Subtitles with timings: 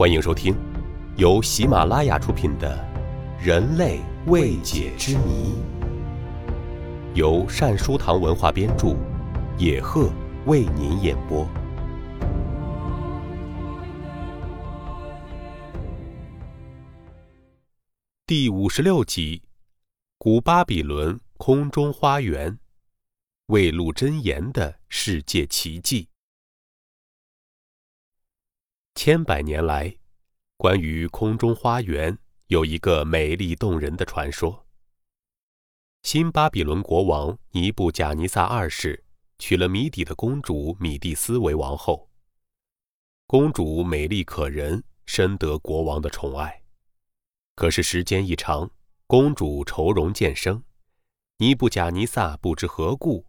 [0.00, 0.56] 欢迎收听，
[1.18, 2.74] 由喜马拉雅出品的
[3.44, 5.52] 《人类未解之谜》，
[7.14, 8.96] 由善书堂文化编著，
[9.58, 10.10] 野鹤
[10.46, 11.46] 为您演播。
[18.24, 19.42] 第五十六集：
[20.16, 22.58] 古巴比伦空中花园，
[23.48, 26.08] 未露真言的世界奇迹。
[29.02, 29.96] 千百年来，
[30.58, 32.18] 关于空中花园
[32.48, 34.66] 有一个美丽动人的传说。
[36.02, 39.02] 新巴比伦国王尼布贾尼撒二世
[39.38, 42.10] 娶了米底的公主米蒂斯为王后。
[43.26, 46.62] 公主美丽可人，深得国王的宠爱。
[47.56, 48.70] 可是时间一长，
[49.06, 50.62] 公主愁容渐生，
[51.38, 53.24] 尼布贾尼撒不知何故。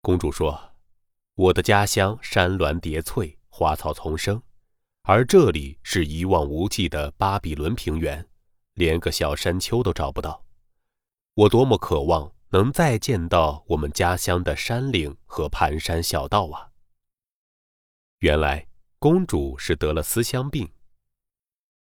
[0.00, 0.72] 公主说
[1.36, 4.40] ：“我的家乡山峦叠翠。”花草丛生，
[5.02, 8.24] 而这里是一望无际的巴比伦平原，
[8.74, 10.44] 连个小山丘都找不到。
[11.34, 16.70] 我多么渴望能再见到我们家乡的山岭和盘山小道啊！
[18.20, 18.64] 原来
[19.00, 20.70] 公主是得了思乡病。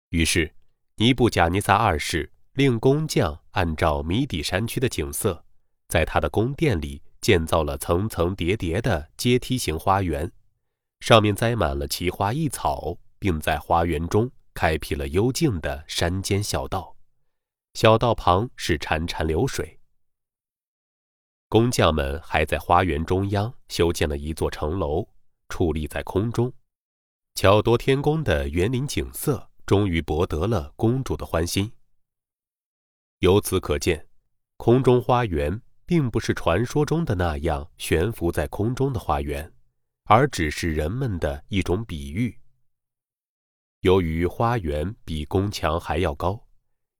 [0.10, 0.52] 于是，
[0.96, 5.46] 尼布贾尼撒二世令工匠按照米底山区的景色，
[5.90, 10.32] 在他的宫殿里建造了层层叠叠的阶梯形花园。
[11.00, 16.96] 上面栽满了奇花异草，并在花园中开辟了幽静的山间小道，
[17.74, 19.80] 小道旁是潺潺流水。
[21.50, 25.08] 工匠们还在花园中央修建了一座城楼，
[25.48, 26.52] 矗立在空中，
[27.36, 31.72] 巧夺天工的园林景色终于博得了公主的欢心。
[33.20, 34.08] 由此可见，
[34.58, 39.54] 空中花园并不是传说中的那样悬浮在空中的花园。
[40.10, 42.40] 而只是人们的一种比喻。
[43.82, 46.48] 由于花园比宫墙还要高，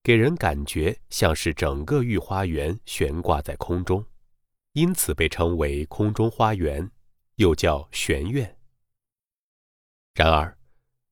[0.04, 4.06] 给人感觉像是整个御花园悬挂在空中，
[4.74, 6.92] 因此被称为空中花园，
[7.36, 8.58] 又叫玄苑。
[10.14, 10.58] 然而，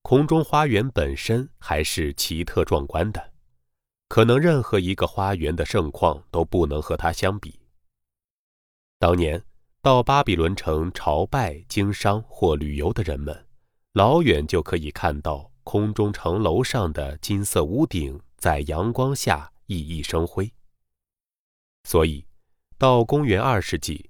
[0.01, 3.33] 空中花园本身还是奇特壮观的，
[4.09, 7.57] 可能任何一个花园的盛况都不能和它相比。
[8.99, 9.41] 当年。
[9.85, 13.45] 到巴比伦城朝拜、经商或旅游的人们，
[13.93, 20.51] 老远就可以看到空中城楼上的金色屋顶在阳光下熠熠生辉。
[21.83, 22.25] 所以，
[22.79, 24.09] 到公元二世纪，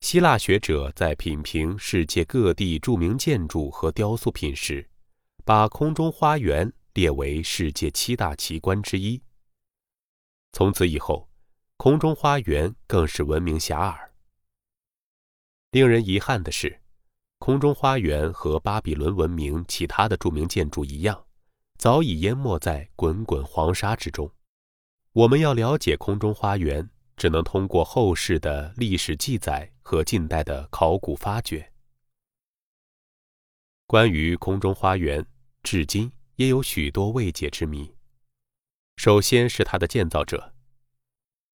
[0.00, 4.90] 希腊学者在品评世界各地著名建筑和雕塑品时，
[5.44, 9.22] 把空中花园列为世界七大奇观之一。
[10.52, 11.28] 从此以后，
[11.76, 14.08] 空中花园更是闻名遐迩。
[15.72, 16.80] 令人遗憾的是，
[17.38, 21.24] 空中花园和巴比伦文明其他的著名建筑一样，
[21.78, 24.30] 早已淹没在滚滚黄沙之中。
[25.14, 31.72] 我们要了解空中花园，只能通过后世的历史记载和近代的考古发掘。
[33.86, 35.26] 关于空中花园，
[35.62, 37.94] 至今也有许多未解之谜。
[38.98, 40.51] 首先是它的建造者。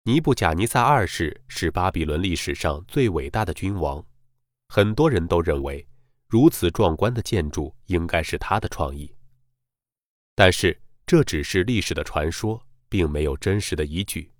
[0.04, 4.04] 尼布贾尼撒二世是巴比伦历史上最伟大的君王，
[4.68, 5.86] 很多人都认为，
[6.26, 9.14] 如此壮观的建筑应该是他的创意。
[10.34, 10.76] 但是
[11.06, 14.32] 这只是历史的传说，并没有真实的依据。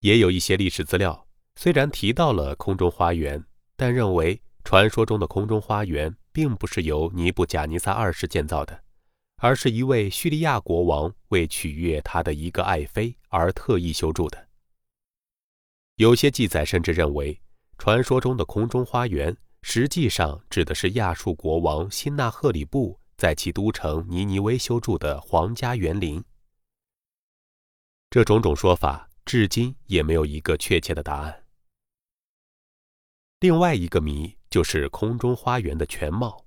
[0.00, 3.44] 也有一些历史资料虽然提到了空中花园，
[3.76, 8.82] 但认为传说中的空中花园并不是由尼布贾尼撒二世建造的。
[9.42, 14.48] 而是一位叙利亚国王为取悦他的一个爱妃而特意修筑的。
[15.96, 17.40] 有些记载甚至认为，
[17.78, 26.22] 传说中的空中花园实际上指的是亚述国王辛纳赫里布在其都城尼尼微修筑的皇家园林。
[28.10, 31.44] 这种种说法至今也没有一个确切的答案。
[33.40, 36.44] 另外一个谜就是空中花园的全貌。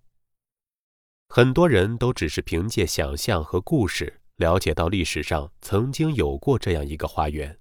[1.36, 7.60] 很多人都只是凭借想象和故事了解到历史上曾经有过这样一个花园，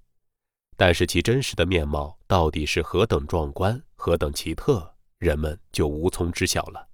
[0.77, 6.87] 但是其真实的面貌到底是何等壮观、何等奇特，人们就无从知晓了。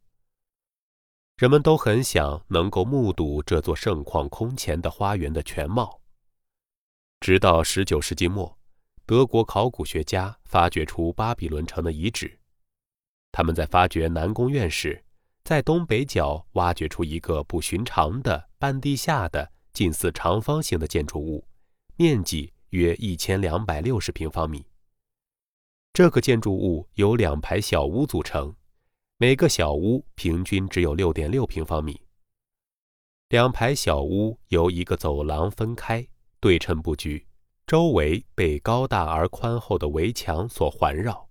[1.38, 6.00] 人们都很想能够目睹这座盛况空前的花园的全貌。
[7.18, 8.56] 直到十九世纪末，
[9.04, 12.38] 德国考古学家发掘出巴比伦城的遗址，
[13.32, 15.02] 他们在发掘南宫院时。
[15.48, 21.42] 在东北角挖掘出一个不寻常的半地下的近似长方形的建筑物，
[21.96, 24.66] 面积约一千两百六十平方米。
[25.94, 28.54] 这个建筑物由两排小屋组成，
[29.16, 31.98] 每个小屋平均只有六点六平方米。
[33.30, 36.06] 两排小屋由一个走廊分开，
[36.40, 37.26] 对称布局，
[37.66, 41.30] 周围被高大而宽厚的围墙所环绕。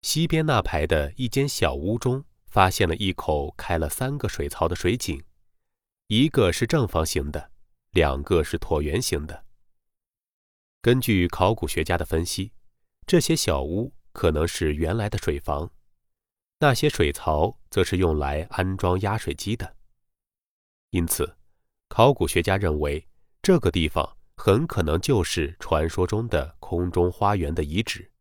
[0.00, 5.24] 西边那排的一间小屋中，发现了一口开了三个水槽的水井，
[6.08, 7.50] 一个是正方形的，
[7.92, 9.46] 两个是椭圆形的。
[10.82, 12.52] 根据考古学家的分析，
[13.06, 15.70] 这些小屋可能是原来的水房，
[16.58, 19.74] 那些水槽则是用来安装压水机的。
[20.90, 21.38] 因此，
[21.88, 23.08] 考古学家认为
[23.40, 28.12] 这个地方很可能就是传说中的空中花园的遗址。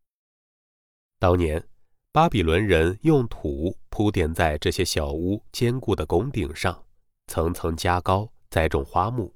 [1.20, 1.68] 当年，
[2.14, 6.84] 巴比伦人用土铺垫在这些小屋坚固的拱顶上，
[7.28, 9.34] 层层加高，栽种花木。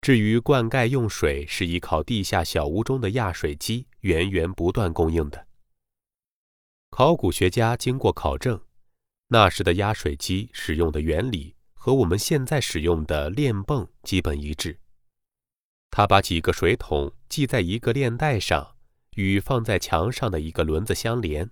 [0.00, 5.46] 至于灌溉用水，是依靠地下小屋中的压水机源源不断供应的。
[6.90, 8.60] 考古学家经过考证，
[9.28, 11.54] 那时的压水机使用的原理。
[11.72, 14.78] 和我们现在使用的链泵基本一致。
[15.90, 18.76] 他把几个水桶系在一个链带上，
[19.14, 21.48] 与放在墙上的一个轮子相连。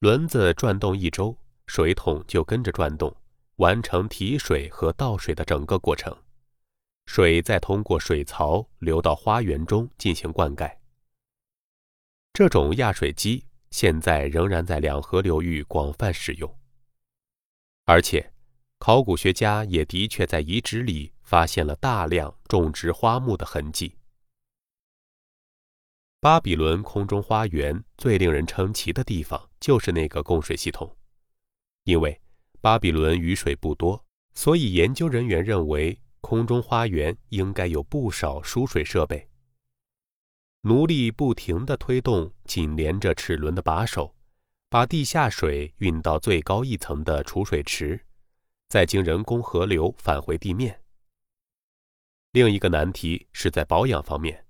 [0.00, 1.36] 轮子转动一周，
[1.66, 3.14] 水桶就跟着转动，
[3.56, 6.16] 完成提水和倒水的整个过程。
[7.04, 10.74] 水再通过水槽流到花园中进行灌溉。
[12.32, 16.58] 这种压水机现在仍然在两河流域广泛使用，
[17.84, 18.32] 而且。
[18.78, 23.94] 考古学家也的确在遗址里发现了大量种植花木的痕迹。
[26.22, 30.94] 巴比伦空中花园最令人称奇的地方就是那个供水系统，
[31.84, 32.20] 因为
[32.60, 39.26] 巴比伦雨水不多，所以研究人员认为空中花园应该有不少输水设备。
[40.60, 44.14] 奴隶不停地推动紧连着齿轮的把手，
[44.68, 47.98] 把地下水运到最高一层的储水池。
[48.68, 50.82] 再经人工河流返回地面。
[52.32, 54.44] 另一个难题是在保养方面，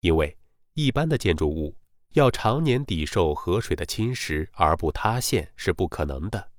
[0.00, 0.34] 因为
[0.78, 1.76] 一般的建筑物
[2.10, 6.52] 要常年抵受河水的侵蚀而不塌陷是不可能的。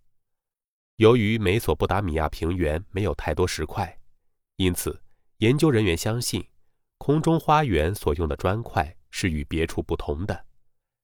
[0.98, 3.98] 由于美索不达米亚平原没有太多石块，
[4.57, 5.01] 因此
[5.38, 6.45] 研究人员相信，
[6.98, 10.45] 空中花园所用的砖块是与别处不同的，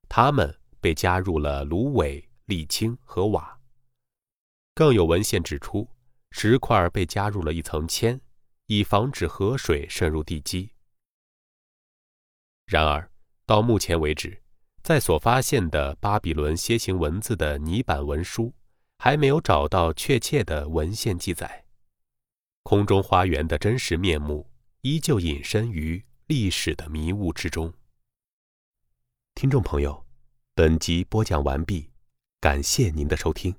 [0.09, 3.57] 它们被加入了芦苇、沥青和瓦。
[4.73, 5.89] 更有文献指出，
[6.31, 8.19] 石块被加入了一层铅，
[8.65, 10.74] 以防止河水渗入地基。
[12.65, 13.09] 然而，
[13.45, 14.41] 到目前为止，
[14.81, 18.53] 在所发现的巴比伦楔形文字的泥板文书，
[18.97, 21.65] 还没有找到确切的文献记载。
[22.63, 24.49] 空中花园的真实面目
[24.81, 27.71] 依旧隐身于历史的迷雾之中。
[29.35, 30.03] 听众朋友，
[30.55, 31.91] 本集播讲完毕，
[32.39, 33.55] 感谢您的收听。